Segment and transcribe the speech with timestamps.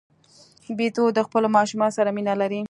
[0.77, 2.59] بیزو د خپلو ماشومانو سره مینه لري.